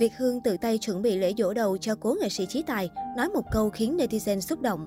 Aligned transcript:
Việt 0.00 0.16
Hương 0.16 0.40
tự 0.40 0.56
tay 0.56 0.78
chuẩn 0.78 1.02
bị 1.02 1.16
lễ 1.16 1.32
dỗ 1.38 1.52
đầu 1.52 1.78
cho 1.78 1.94
cố 1.94 2.16
nghệ 2.20 2.28
sĩ 2.28 2.46
Chí 2.46 2.62
Tài, 2.62 2.90
nói 3.16 3.28
một 3.28 3.44
câu 3.52 3.70
khiến 3.70 3.96
netizen 3.96 4.40
xúc 4.40 4.60
động. 4.60 4.86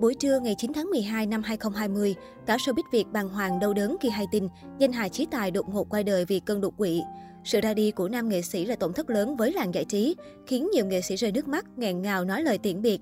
Buổi 0.00 0.14
trưa 0.14 0.40
ngày 0.40 0.54
9 0.58 0.72
tháng 0.72 0.90
12 0.90 1.26
năm 1.26 1.42
2020, 1.42 2.14
cả 2.46 2.56
showbiz 2.56 2.82
Việt 2.92 3.04
bàng 3.12 3.28
hoàng 3.28 3.60
đau 3.60 3.74
đớn 3.74 3.96
khi 4.00 4.08
hay 4.08 4.26
tin 4.32 4.48
danh 4.78 4.92
hài 4.92 5.08
Chí 5.08 5.26
Tài 5.30 5.50
đột 5.50 5.68
ngột 5.68 5.88
qua 5.90 6.02
đời 6.02 6.24
vì 6.24 6.40
cơn 6.40 6.60
đột 6.60 6.76
quỵ. 6.76 7.02
Sự 7.44 7.60
ra 7.60 7.74
đi 7.74 7.90
của 7.90 8.08
nam 8.08 8.28
nghệ 8.28 8.42
sĩ 8.42 8.64
là 8.64 8.76
tổn 8.76 8.92
thất 8.92 9.10
lớn 9.10 9.36
với 9.36 9.52
làng 9.52 9.74
giải 9.74 9.84
trí, 9.84 10.16
khiến 10.46 10.70
nhiều 10.74 10.86
nghệ 10.86 11.00
sĩ 11.00 11.16
rơi 11.16 11.32
nước 11.32 11.48
mắt, 11.48 11.66
nghẹn 11.76 12.02
ngào 12.02 12.24
nói 12.24 12.42
lời 12.42 12.58
tiễn 12.58 12.82
biệt. 12.82 13.00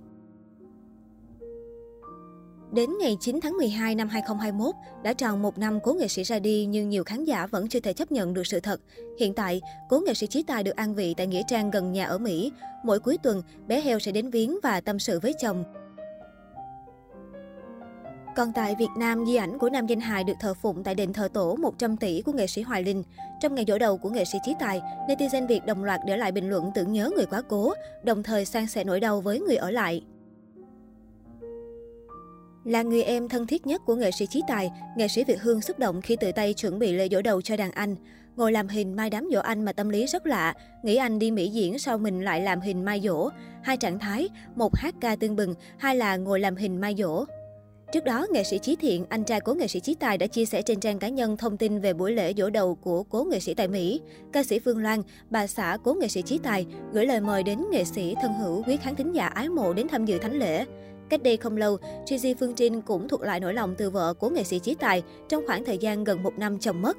Đến 2.72 2.90
ngày 2.98 3.16
9 3.20 3.40
tháng 3.42 3.56
12 3.56 3.94
năm 3.94 4.08
2021, 4.08 4.74
đã 5.02 5.12
tròn 5.12 5.42
một 5.42 5.58
năm 5.58 5.80
cố 5.82 5.92
nghệ 5.92 6.08
sĩ 6.08 6.22
ra 6.22 6.38
đi 6.38 6.66
nhưng 6.66 6.88
nhiều 6.88 7.04
khán 7.04 7.24
giả 7.24 7.46
vẫn 7.46 7.68
chưa 7.68 7.80
thể 7.80 7.92
chấp 7.92 8.12
nhận 8.12 8.34
được 8.34 8.46
sự 8.46 8.60
thật. 8.60 8.80
Hiện 9.18 9.34
tại, 9.34 9.60
cố 9.88 10.00
nghệ 10.00 10.14
sĩ 10.14 10.26
Chí 10.26 10.42
Tài 10.42 10.62
được 10.62 10.76
an 10.76 10.94
vị 10.94 11.14
tại 11.16 11.26
Nghĩa 11.26 11.42
Trang 11.48 11.70
gần 11.70 11.92
nhà 11.92 12.06
ở 12.06 12.18
Mỹ. 12.18 12.52
Mỗi 12.84 13.00
cuối 13.00 13.18
tuần, 13.22 13.42
bé 13.66 13.80
heo 13.80 13.98
sẽ 13.98 14.12
đến 14.12 14.30
viếng 14.30 14.58
và 14.62 14.80
tâm 14.80 14.98
sự 14.98 15.20
với 15.20 15.32
chồng. 15.40 15.64
Còn 18.36 18.52
tại 18.52 18.74
Việt 18.78 18.90
Nam, 18.96 19.26
di 19.26 19.36
ảnh 19.36 19.58
của 19.58 19.70
nam 19.70 19.86
danh 19.86 20.00
hài 20.00 20.24
được 20.24 20.32
thờ 20.40 20.54
phụng 20.62 20.84
tại 20.84 20.94
đền 20.94 21.12
thờ 21.12 21.28
tổ 21.32 21.56
100 21.56 21.96
tỷ 21.96 22.22
của 22.22 22.32
nghệ 22.32 22.46
sĩ 22.46 22.62
Hoài 22.62 22.82
Linh. 22.82 23.02
Trong 23.40 23.54
ngày 23.54 23.64
dỗ 23.68 23.78
đầu 23.78 23.98
của 23.98 24.10
nghệ 24.10 24.24
sĩ 24.24 24.38
Chí 24.44 24.54
Tài, 24.60 24.80
netizen 25.08 25.46
Việt 25.46 25.66
đồng 25.66 25.84
loạt 25.84 26.00
để 26.06 26.16
lại 26.16 26.32
bình 26.32 26.50
luận 26.50 26.70
tưởng 26.74 26.92
nhớ 26.92 27.10
người 27.16 27.26
quá 27.26 27.42
cố, 27.48 27.72
đồng 28.04 28.22
thời 28.22 28.44
san 28.44 28.66
sẻ 28.66 28.84
nỗi 28.84 29.00
đau 29.00 29.20
với 29.20 29.40
người 29.40 29.56
ở 29.56 29.70
lại. 29.70 30.02
Là 32.64 32.82
người 32.82 33.02
em 33.02 33.28
thân 33.28 33.46
thiết 33.46 33.66
nhất 33.66 33.82
của 33.86 33.94
nghệ 33.94 34.10
sĩ 34.10 34.26
Chí 34.26 34.42
Tài, 34.48 34.70
nghệ 34.96 35.08
sĩ 35.08 35.24
Việt 35.24 35.40
Hương 35.40 35.60
xúc 35.60 35.78
động 35.78 36.00
khi 36.02 36.16
tự 36.16 36.32
tay 36.32 36.54
chuẩn 36.54 36.78
bị 36.78 36.92
lễ 36.92 37.08
dỗ 37.10 37.22
đầu 37.22 37.42
cho 37.42 37.56
đàn 37.56 37.72
anh. 37.72 37.96
Ngồi 38.36 38.52
làm 38.52 38.68
hình 38.68 38.96
mai 38.96 39.10
đám 39.10 39.28
dỗ 39.32 39.40
anh 39.40 39.64
mà 39.64 39.72
tâm 39.72 39.88
lý 39.88 40.06
rất 40.06 40.26
lạ, 40.26 40.54
nghĩ 40.82 40.96
anh 40.96 41.18
đi 41.18 41.30
Mỹ 41.30 41.48
diễn 41.48 41.78
sau 41.78 41.98
mình 41.98 42.24
lại 42.24 42.40
làm 42.40 42.60
hình 42.60 42.84
mai 42.84 43.00
dỗ. 43.04 43.28
Hai 43.62 43.76
trạng 43.76 43.98
thái, 43.98 44.28
một 44.56 44.76
hát 44.76 44.94
ca 45.00 45.16
tương 45.16 45.36
bừng, 45.36 45.54
hai 45.78 45.96
là 45.96 46.16
ngồi 46.16 46.40
làm 46.40 46.56
hình 46.56 46.80
mai 46.80 46.94
dỗ. 46.98 47.24
Trước 47.92 48.04
đó, 48.04 48.26
nghệ 48.32 48.44
sĩ 48.44 48.58
Chí 48.58 48.76
Thiện, 48.76 49.04
anh 49.08 49.24
trai 49.24 49.40
của 49.40 49.54
nghệ 49.54 49.66
sĩ 49.66 49.80
Chí 49.80 49.94
Tài 49.94 50.18
đã 50.18 50.26
chia 50.26 50.44
sẻ 50.44 50.62
trên 50.62 50.80
trang 50.80 50.98
cá 50.98 51.08
nhân 51.08 51.36
thông 51.36 51.56
tin 51.56 51.80
về 51.80 51.92
buổi 51.92 52.12
lễ 52.12 52.32
dỗ 52.36 52.50
đầu 52.50 52.74
của 52.74 53.02
cố 53.02 53.24
nghệ 53.24 53.40
sĩ 53.40 53.54
tại 53.54 53.68
Mỹ. 53.68 54.00
Ca 54.32 54.42
sĩ 54.42 54.58
Phương 54.58 54.82
Loan, 54.82 55.02
bà 55.30 55.46
xã 55.46 55.78
cố 55.84 55.94
nghệ 55.94 56.08
sĩ 56.08 56.22
Chí 56.22 56.38
Tài, 56.38 56.66
gửi 56.92 57.06
lời 57.06 57.20
mời 57.20 57.42
đến 57.42 57.58
nghệ 57.70 57.84
sĩ 57.84 58.14
thân 58.22 58.32
hữu 58.32 58.62
quý 58.66 58.76
khán 58.76 58.96
thính 58.96 59.12
giả 59.12 59.26
ái 59.26 59.48
mộ 59.48 59.72
đến 59.72 59.88
tham 59.88 60.04
dự 60.04 60.18
thánh 60.18 60.38
lễ. 60.38 60.64
Cách 61.10 61.22
đây 61.22 61.36
không 61.36 61.56
lâu, 61.56 61.78
Gigi 62.06 62.34
Phương 62.40 62.54
Trinh 62.54 62.82
cũng 62.82 63.08
thuộc 63.08 63.22
lại 63.22 63.40
nỗi 63.40 63.54
lòng 63.54 63.74
từ 63.78 63.90
vợ 63.90 64.14
của 64.14 64.28
nghệ 64.28 64.44
sĩ 64.44 64.58
Chí 64.58 64.74
Tài 64.74 65.02
trong 65.28 65.46
khoảng 65.46 65.64
thời 65.64 65.78
gian 65.78 66.04
gần 66.04 66.22
một 66.22 66.38
năm 66.38 66.58
chồng 66.58 66.82
mất. 66.82 66.96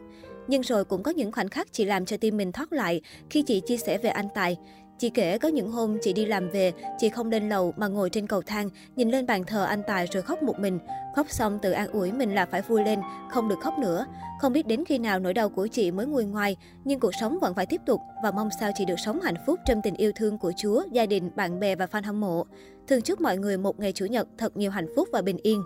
Nhưng 0.47 0.61
rồi 0.61 0.85
cũng 0.85 1.03
có 1.03 1.11
những 1.11 1.31
khoảnh 1.31 1.49
khắc 1.49 1.73
chị 1.73 1.85
làm 1.85 2.05
cho 2.05 2.17
tim 2.17 2.37
mình 2.37 2.51
thoát 2.51 2.73
lại 2.73 3.01
khi 3.29 3.41
chị 3.41 3.59
chia 3.59 3.77
sẻ 3.77 3.97
về 3.97 4.09
anh 4.09 4.27
Tài. 4.35 4.57
Chị 5.01 5.09
kể 5.09 5.37
có 5.37 5.47
những 5.47 5.71
hôm 5.71 5.97
chị 6.01 6.13
đi 6.13 6.25
làm 6.25 6.49
về, 6.49 6.71
chị 6.97 7.09
không 7.09 7.31
lên 7.31 7.49
lầu 7.49 7.73
mà 7.77 7.87
ngồi 7.87 8.09
trên 8.09 8.27
cầu 8.27 8.41
thang, 8.41 8.69
nhìn 8.95 9.09
lên 9.09 9.25
bàn 9.25 9.43
thờ 9.43 9.63
anh 9.63 9.81
Tài 9.87 10.05
rồi 10.05 10.23
khóc 10.23 10.43
một 10.43 10.59
mình. 10.59 10.79
Khóc 11.15 11.29
xong 11.29 11.59
tự 11.61 11.71
an 11.71 11.91
ủi 11.91 12.11
mình 12.11 12.35
là 12.35 12.45
phải 12.45 12.61
vui 12.61 12.83
lên, 12.83 12.99
không 13.31 13.49
được 13.49 13.59
khóc 13.63 13.79
nữa. 13.79 14.05
Không 14.41 14.53
biết 14.53 14.67
đến 14.67 14.85
khi 14.85 14.97
nào 14.97 15.19
nỗi 15.19 15.33
đau 15.33 15.49
của 15.49 15.67
chị 15.67 15.91
mới 15.91 16.05
nguôi 16.05 16.25
ngoai, 16.25 16.55
nhưng 16.85 16.99
cuộc 16.99 17.11
sống 17.19 17.39
vẫn 17.41 17.53
phải 17.53 17.65
tiếp 17.65 17.81
tục 17.85 18.01
và 18.23 18.31
mong 18.31 18.49
sao 18.59 18.71
chị 18.75 18.85
được 18.85 18.99
sống 19.05 19.21
hạnh 19.21 19.35
phúc 19.45 19.59
trong 19.65 19.81
tình 19.83 19.95
yêu 19.95 20.11
thương 20.15 20.37
của 20.37 20.51
Chúa, 20.57 20.83
gia 20.91 21.05
đình, 21.05 21.31
bạn 21.35 21.59
bè 21.59 21.75
và 21.75 21.85
fan 21.85 22.03
hâm 22.03 22.21
mộ. 22.21 22.45
Thường 22.87 23.01
chúc 23.01 23.21
mọi 23.21 23.37
người 23.37 23.57
một 23.57 23.79
ngày 23.79 23.91
Chủ 23.91 24.05
nhật 24.05 24.27
thật 24.37 24.57
nhiều 24.57 24.71
hạnh 24.71 24.87
phúc 24.95 25.09
và 25.11 25.21
bình 25.21 25.37
yên. 25.43 25.63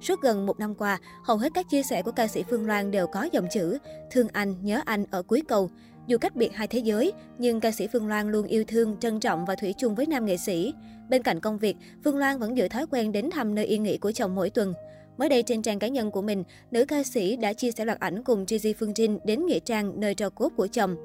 Suốt 0.00 0.20
gần 0.22 0.46
một 0.46 0.58
năm 0.58 0.74
qua, 0.74 0.98
hầu 1.24 1.36
hết 1.36 1.52
các 1.54 1.66
chia 1.70 1.82
sẻ 1.82 2.02
của 2.02 2.12
ca 2.12 2.26
sĩ 2.26 2.44
Phương 2.50 2.66
Loan 2.66 2.90
đều 2.90 3.06
có 3.06 3.28
dòng 3.32 3.46
chữ 3.52 3.78
Thương 4.10 4.28
anh, 4.32 4.54
nhớ 4.62 4.80
anh 4.84 5.04
ở 5.10 5.22
cuối 5.22 5.42
câu. 5.48 5.70
Dù 6.06 6.18
cách 6.18 6.36
biệt 6.36 6.52
hai 6.54 6.66
thế 6.66 6.78
giới, 6.78 7.12
nhưng 7.38 7.60
ca 7.60 7.70
sĩ 7.70 7.86
Phương 7.86 8.08
Loan 8.08 8.32
luôn 8.32 8.46
yêu 8.46 8.64
thương, 8.64 8.96
trân 9.00 9.20
trọng 9.20 9.44
và 9.44 9.54
thủy 9.54 9.74
chung 9.78 9.94
với 9.94 10.06
nam 10.06 10.26
nghệ 10.26 10.36
sĩ. 10.36 10.74
Bên 11.10 11.22
cạnh 11.22 11.40
công 11.40 11.58
việc, 11.58 11.76
Phương 12.04 12.16
Loan 12.16 12.38
vẫn 12.38 12.56
giữ 12.56 12.68
thói 12.68 12.86
quen 12.90 13.12
đến 13.12 13.30
thăm 13.30 13.54
nơi 13.54 13.64
yên 13.64 13.82
nghỉ 13.82 13.98
của 13.98 14.12
chồng 14.12 14.34
mỗi 14.34 14.50
tuần. 14.50 14.74
Mới 15.18 15.28
đây 15.28 15.42
trên 15.42 15.62
trang 15.62 15.78
cá 15.78 15.88
nhân 15.88 16.10
của 16.10 16.22
mình, 16.22 16.44
nữ 16.70 16.84
ca 16.84 17.02
sĩ 17.02 17.36
đã 17.36 17.52
chia 17.52 17.70
sẻ 17.72 17.84
loạt 17.84 18.00
ảnh 18.00 18.22
cùng 18.24 18.44
Gigi 18.48 18.74
Phương 18.78 18.94
Trinh 18.94 19.18
đến 19.24 19.46
nghĩa 19.46 19.58
trang 19.58 20.00
nơi 20.00 20.14
trò 20.14 20.30
cốt 20.30 20.52
của 20.56 20.66
chồng. 20.66 20.96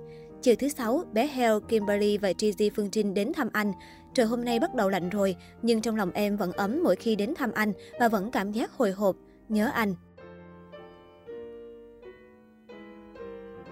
Chiều 0.41 0.55
thứ 0.59 0.69
sáu, 0.69 1.03
bé 1.13 1.27
Hell, 1.27 1.57
Kimberly 1.69 2.17
và 2.17 2.33
Gigi 2.39 2.69
Phương 2.75 2.89
Trinh 2.91 3.13
đến 3.13 3.33
thăm 3.33 3.49
anh. 3.53 3.71
Trời 4.13 4.25
hôm 4.25 4.45
nay 4.45 4.59
bắt 4.59 4.75
đầu 4.75 4.89
lạnh 4.89 5.09
rồi, 5.09 5.35
nhưng 5.61 5.81
trong 5.81 5.95
lòng 5.95 6.11
em 6.13 6.37
vẫn 6.37 6.51
ấm 6.51 6.83
mỗi 6.83 6.95
khi 6.95 7.15
đến 7.15 7.33
thăm 7.35 7.51
anh 7.51 7.73
và 7.99 8.07
vẫn 8.07 8.31
cảm 8.31 8.51
giác 8.51 8.71
hồi 8.71 8.91
hộp, 8.91 9.15
nhớ 9.49 9.69
anh. 9.73 9.95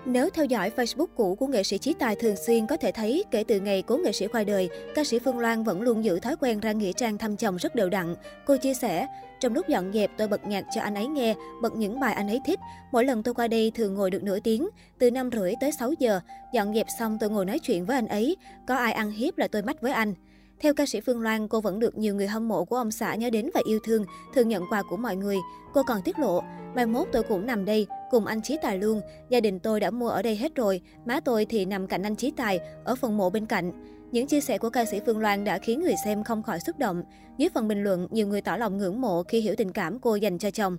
Nếu 0.06 0.30
theo 0.30 0.46
dõi 0.46 0.72
Facebook 0.76 1.08
cũ 1.16 1.36
của 1.36 1.48
nghệ 1.48 1.64
sĩ 1.64 1.78
Chí 1.78 1.94
Tài 1.94 2.16
thường 2.16 2.36
xuyên 2.36 2.68
có 2.68 2.78
thể 2.78 2.92
thấy 2.92 3.24
kể 3.32 3.44
từ 3.44 3.60
ngày 3.60 3.82
cố 3.82 3.98
nghệ 3.98 4.12
sĩ 4.12 4.28
qua 4.28 4.44
đời, 4.44 4.70
ca 4.96 5.04
sĩ 5.04 5.20
Phương 5.20 5.40
Loan 5.40 5.64
vẫn 5.64 5.82
luôn 5.82 6.04
giữ 6.04 6.20
thói 6.20 6.36
quen 6.40 6.60
ra 6.60 6.72
nghĩa 6.72 6.92
trang 6.94 7.18
thăm 7.18 7.38
chồng 7.38 7.58
rất 7.58 7.76
đều 7.76 7.90
đặn. 7.90 8.16
Cô 8.46 8.58
chia 8.58 8.74
sẻ, 8.74 9.08
trong 9.40 9.54
lúc 9.54 9.68
dọn 9.68 9.94
dẹp 9.94 10.12
tôi 10.18 10.28
bật 10.28 10.48
nhạc 10.48 10.66
cho 10.76 10.82
anh 10.82 10.96
ấy 10.96 11.08
nghe, 11.08 11.36
bật 11.62 11.76
những 11.76 12.00
bài 12.00 12.14
anh 12.14 12.28
ấy 12.28 12.40
thích. 12.46 12.60
Mỗi 12.92 13.06
lần 13.06 13.24
tôi 13.24 13.34
qua 13.34 13.48
đây 13.48 13.72
thường 13.76 13.94
ngồi 13.94 14.12
được 14.12 14.24
nửa 14.24 14.40
tiếng, 14.40 14.70
từ 15.00 15.12
5 15.12 15.30
rưỡi 15.32 15.54
tới 15.62 15.72
6 15.72 15.94
giờ. 16.00 16.20
Dọn 16.54 16.74
dẹp 16.74 16.88
xong 17.00 17.18
tôi 17.20 17.30
ngồi 17.30 17.46
nói 17.46 17.60
chuyện 17.60 17.86
với 17.86 17.96
anh 17.96 18.08
ấy, 18.08 18.38
có 18.68 18.76
ai 18.76 18.92
ăn 18.92 19.12
hiếp 19.12 19.38
là 19.38 19.48
tôi 19.48 19.62
mách 19.62 19.82
với 19.82 19.92
anh. 19.92 20.14
Theo 20.62 20.74
ca 20.74 20.86
sĩ 20.86 21.02
Phương 21.02 21.22
Loan, 21.22 21.48
cô 21.48 21.62
vẫn 21.62 21.80
được 21.80 21.98
nhiều 21.98 22.16
người 22.16 22.28
hâm 22.28 22.48
mộ 22.48 22.66
của 22.66 22.76
ông 22.76 22.92
xã 22.92 23.16
nhớ 23.16 23.30
đến 23.30 23.50
và 23.54 23.62
yêu 23.66 23.80
thương, 23.84 24.06
thường 24.34 24.48
nhận 24.48 24.64
quà 24.70 24.84
của 24.90 24.98
mọi 24.98 25.16
người. 25.16 25.38
Cô 25.74 25.84
còn 25.84 26.02
tiết 26.02 26.20
lộ, 26.20 26.42
mai 26.76 26.86
mốt 26.86 27.08
tôi 27.12 27.24
cũng 27.24 27.46
nằm 27.46 27.66
đây, 27.66 27.88
cùng 28.12 28.26
anh 28.26 28.42
Chí 28.42 28.58
Tài 28.62 28.78
luôn. 28.78 29.02
Gia 29.30 29.40
đình 29.40 29.60
tôi 29.60 29.80
đã 29.80 29.92
mua 29.92 30.10
ở 30.10 30.22
đây 30.22 30.36
hết 30.36 30.56
rồi, 30.56 30.82
má 31.06 31.20
tôi 31.20 31.46
thì 31.46 31.66
nằm 31.66 31.88
cạnh 31.88 32.04
anh 32.04 32.16
Chí 32.16 32.32
Tài, 32.32 32.60
ở 32.84 32.96
phần 32.96 33.18
mộ 33.18 33.30
bên 33.30 33.46
cạnh. 33.46 33.72
Những 34.12 34.28
chia 34.28 34.42
sẻ 34.42 34.58
của 34.58 34.70
ca 34.70 34.86
sĩ 34.86 35.00
Phương 35.06 35.20
Loan 35.20 35.44
đã 35.44 35.58
khiến 35.58 35.82
người 35.82 35.96
xem 36.06 36.24
không 36.24 36.44
khỏi 36.44 36.60
xúc 36.60 36.80
động. 36.80 37.04
Dưới 37.38 37.50
phần 37.54 37.68
bình 37.68 37.84
luận, 37.84 38.08
nhiều 38.12 38.28
người 38.28 38.42
tỏ 38.42 38.58
lòng 38.58 38.78
ngưỡng 38.78 39.02
mộ 39.02 39.24
khi 39.24 39.42
hiểu 39.42 39.56
tình 39.58 39.72
cảm 39.72 40.00
cô 40.00 40.16
dành 40.16 40.38
cho 40.38 40.52
chồng. 40.52 40.78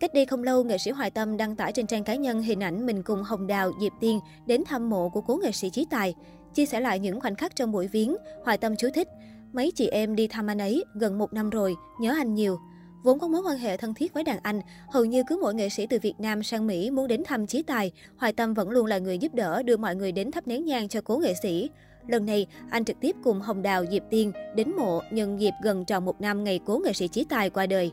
Cách 0.00 0.14
đây 0.14 0.26
không 0.26 0.42
lâu, 0.42 0.64
nghệ 0.64 0.78
sĩ 0.78 0.90
Hoài 0.90 1.10
Tâm 1.10 1.36
đăng 1.36 1.56
tải 1.56 1.72
trên 1.72 1.86
trang 1.86 2.04
cá 2.04 2.14
nhân 2.14 2.42
hình 2.42 2.62
ảnh 2.62 2.86
mình 2.86 3.02
cùng 3.02 3.22
Hồng 3.22 3.46
Đào, 3.46 3.72
Diệp 3.80 3.92
Tiên 4.00 4.20
đến 4.46 4.62
thăm 4.66 4.90
mộ 4.90 5.08
của 5.08 5.20
cố 5.20 5.36
nghệ 5.36 5.52
sĩ 5.52 5.70
Chí 5.70 5.86
Tài. 5.90 6.14
Chia 6.54 6.66
sẻ 6.66 6.80
lại 6.80 6.98
những 6.98 7.20
khoảnh 7.20 7.34
khắc 7.34 7.56
trong 7.56 7.72
buổi 7.72 7.86
viếng, 7.86 8.16
Hoài 8.44 8.58
Tâm 8.58 8.76
chú 8.76 8.88
thích, 8.94 9.08
mấy 9.52 9.70
chị 9.70 9.88
em 9.88 10.16
đi 10.16 10.28
thăm 10.28 10.46
anh 10.46 10.58
ấy 10.58 10.84
gần 10.94 11.18
một 11.18 11.32
năm 11.32 11.50
rồi, 11.50 11.74
nhớ 12.00 12.14
anh 12.18 12.34
nhiều. 12.34 12.58
Vốn 13.04 13.18
có 13.18 13.28
mối 13.28 13.42
quan 13.46 13.58
hệ 13.58 13.76
thân 13.76 13.94
thiết 13.94 14.14
với 14.14 14.24
đàn 14.24 14.38
anh, 14.42 14.60
hầu 14.88 15.04
như 15.04 15.22
cứ 15.26 15.38
mỗi 15.42 15.54
nghệ 15.54 15.68
sĩ 15.68 15.86
từ 15.86 15.98
Việt 16.02 16.14
Nam 16.18 16.42
sang 16.42 16.66
Mỹ 16.66 16.90
muốn 16.90 17.08
đến 17.08 17.22
thăm 17.24 17.46
Chí 17.46 17.62
Tài, 17.62 17.92
Hoài 18.16 18.32
Tâm 18.32 18.54
vẫn 18.54 18.70
luôn 18.70 18.86
là 18.86 18.98
người 18.98 19.18
giúp 19.18 19.34
đỡ 19.34 19.62
đưa 19.62 19.76
mọi 19.76 19.96
người 19.96 20.12
đến 20.12 20.30
thắp 20.30 20.46
nén 20.46 20.64
nhang 20.64 20.88
cho 20.88 21.00
cố 21.00 21.16
nghệ 21.16 21.34
sĩ. 21.42 21.70
Lần 22.08 22.26
này, 22.26 22.46
anh 22.70 22.84
trực 22.84 23.00
tiếp 23.00 23.16
cùng 23.24 23.40
Hồng 23.40 23.62
Đào, 23.62 23.84
Diệp 23.90 24.02
Tiên 24.10 24.32
đến 24.56 24.72
mộ 24.76 25.00
nhân 25.10 25.40
dịp 25.40 25.52
gần 25.62 25.84
tròn 25.84 26.04
một 26.04 26.20
năm 26.20 26.44
ngày 26.44 26.60
cố 26.66 26.80
nghệ 26.84 26.92
sĩ 26.92 27.08
Chí 27.08 27.24
Tài 27.24 27.50
qua 27.50 27.66
đời. 27.66 27.90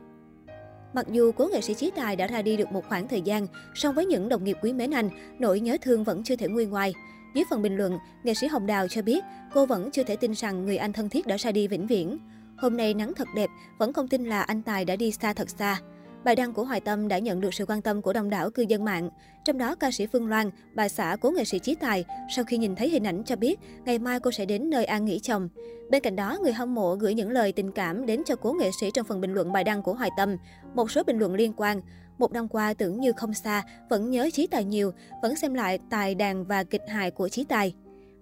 Mặc 0.93 1.05
dù 1.11 1.31
cố 1.31 1.47
nghệ 1.47 1.61
sĩ 1.61 1.73
Chí 1.73 1.91
Tài 1.95 2.15
đã 2.15 2.27
ra 2.27 2.41
đi 2.41 2.57
được 2.57 2.71
một 2.71 2.85
khoảng 2.89 3.07
thời 3.07 3.21
gian, 3.21 3.47
song 3.75 3.95
với 3.95 4.05
những 4.05 4.29
đồng 4.29 4.43
nghiệp 4.43 4.57
quý 4.61 4.73
mến 4.73 4.91
anh, 4.91 5.09
nỗi 5.39 5.59
nhớ 5.59 5.77
thương 5.81 6.03
vẫn 6.03 6.23
chưa 6.23 6.35
thể 6.35 6.47
nguôi 6.47 6.65
ngoai. 6.65 6.93
Dưới 7.35 7.43
phần 7.49 7.61
bình 7.61 7.77
luận, 7.77 7.97
nghệ 8.23 8.33
sĩ 8.33 8.47
Hồng 8.47 8.67
Đào 8.67 8.87
cho 8.87 9.01
biết 9.01 9.23
cô 9.53 9.65
vẫn 9.65 9.91
chưa 9.91 10.03
thể 10.03 10.15
tin 10.15 10.31
rằng 10.31 10.65
người 10.65 10.77
anh 10.77 10.93
thân 10.93 11.09
thiết 11.09 11.27
đã 11.27 11.37
ra 11.37 11.51
đi 11.51 11.67
vĩnh 11.67 11.87
viễn. 11.87 12.17
Hôm 12.57 12.77
nay 12.77 12.93
nắng 12.93 13.13
thật 13.13 13.27
đẹp, 13.35 13.49
vẫn 13.77 13.93
không 13.93 14.07
tin 14.07 14.25
là 14.25 14.41
anh 14.41 14.61
Tài 14.61 14.85
đã 14.85 14.95
đi 14.95 15.11
xa 15.11 15.33
thật 15.33 15.49
xa. 15.49 15.79
Bài 16.23 16.35
đăng 16.35 16.53
của 16.53 16.63
Hoài 16.63 16.79
Tâm 16.79 17.07
đã 17.07 17.19
nhận 17.19 17.41
được 17.41 17.53
sự 17.53 17.65
quan 17.65 17.81
tâm 17.81 18.01
của 18.01 18.13
đông 18.13 18.29
đảo 18.29 18.49
cư 18.49 18.65
dân 18.67 18.85
mạng. 18.85 19.09
Trong 19.45 19.57
đó, 19.57 19.75
ca 19.75 19.91
sĩ 19.91 20.05
Phương 20.05 20.27
Loan, 20.27 20.49
bà 20.75 20.89
xã 20.89 21.15
của 21.21 21.31
nghệ 21.31 21.43
sĩ 21.43 21.59
Chí 21.59 21.75
Tài, 21.75 22.05
sau 22.35 22.45
khi 22.45 22.57
nhìn 22.57 22.75
thấy 22.75 22.89
hình 22.89 23.07
ảnh 23.07 23.23
cho 23.23 23.35
biết 23.35 23.59
ngày 23.85 23.99
mai 23.99 24.19
cô 24.19 24.31
sẽ 24.31 24.45
đến 24.45 24.69
nơi 24.69 24.85
an 24.85 25.05
nghỉ 25.05 25.19
chồng. 25.19 25.49
Bên 25.89 26.03
cạnh 26.03 26.15
đó, 26.15 26.37
người 26.41 26.53
hâm 26.53 26.75
mộ 26.75 26.95
gửi 26.95 27.13
những 27.13 27.29
lời 27.29 27.51
tình 27.51 27.71
cảm 27.71 28.05
đến 28.05 28.21
cho 28.25 28.35
cố 28.35 28.53
nghệ 28.53 28.69
sĩ 28.79 28.91
trong 28.93 29.05
phần 29.05 29.21
bình 29.21 29.33
luận 29.33 29.51
bài 29.51 29.63
đăng 29.63 29.83
của 29.83 29.93
Hoài 29.93 30.09
Tâm. 30.17 30.37
Một 30.73 30.91
số 30.91 31.03
bình 31.03 31.19
luận 31.19 31.33
liên 31.33 31.53
quan, 31.57 31.81
một 32.17 32.31
năm 32.31 32.47
qua 32.47 32.73
tưởng 32.73 32.99
như 32.99 33.11
không 33.11 33.33
xa, 33.33 33.63
vẫn 33.89 34.09
nhớ 34.09 34.29
Chí 34.33 34.47
Tài 34.47 34.63
nhiều, 34.63 34.91
vẫn 35.21 35.35
xem 35.35 35.53
lại 35.53 35.79
tài 35.89 36.15
đàn 36.15 36.45
và 36.45 36.63
kịch 36.63 36.83
hài 36.87 37.11
của 37.11 37.29
Chí 37.29 37.43
Tài. 37.43 37.75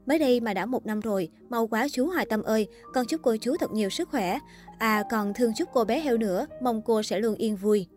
Mới 0.06 0.20
đây 0.20 0.40
mà 0.40 0.54
đã 0.54 0.66
một 0.66 0.86
năm 0.86 1.00
rồi, 1.00 1.30
mau 1.50 1.68
quá 1.68 1.88
chú 1.92 2.08
Hoài 2.08 2.26
Tâm 2.26 2.44
ơi, 2.44 2.68
con 2.94 3.06
chúc 3.06 3.22
cô 3.24 3.36
chú 3.42 3.56
thật 3.60 3.72
nhiều 3.72 3.90
sức 3.90 4.10
khỏe. 4.10 4.40
À 4.78 5.04
còn 5.12 5.34
thương 5.34 5.54
chúc 5.56 5.70
cô 5.74 5.84
bé 5.84 6.00
heo 6.00 6.18
nữa, 6.18 6.46
mong 6.62 6.82
cô 6.82 7.04
sẽ 7.04 7.20
luôn 7.20 7.36
yên 7.36 7.56
vui. 7.56 7.88